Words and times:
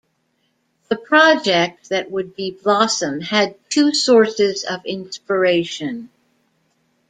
The 0.89 0.95
project 0.95 1.89
that 1.89 2.09
would 2.09 2.35
be 2.35 2.49
"Blossom" 2.49 3.19
had 3.19 3.53
two 3.69 3.93
sources 3.93 4.63
of 4.63 4.83
inspiration. 4.83 6.09